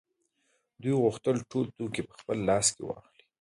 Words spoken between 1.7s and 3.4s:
تولید په خپل لاس کې واخلي